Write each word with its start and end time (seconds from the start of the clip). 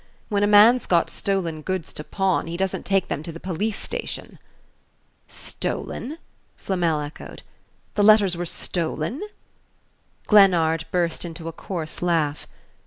When 0.29 0.41
a 0.41 0.47
man's 0.47 0.87
got 0.87 1.11
stolen 1.11 1.61
goods 1.61 1.93
to 1.93 2.03
pawn 2.03 2.47
he 2.47 2.57
doesn't 2.57 2.87
take 2.87 3.07
them 3.07 3.21
to 3.21 3.31
the 3.31 3.39
police 3.39 3.77
station." 3.77 4.39
"Stolen?" 5.27 6.17
Flamel 6.55 7.01
echoed. 7.01 7.43
"The 7.93 8.03
letters 8.03 8.35
were 8.35 8.47
stolen?" 8.47 9.21
Glennard 10.25 10.85
burst 10.89 11.23
into 11.23 11.47
a 11.47 11.51
coarse 11.53 12.01
laugh. 12.01 12.47